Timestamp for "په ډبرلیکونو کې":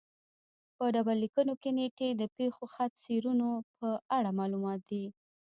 0.77-1.69